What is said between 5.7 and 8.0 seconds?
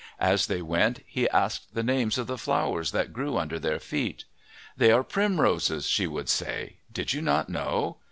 she would say. "Did you not know?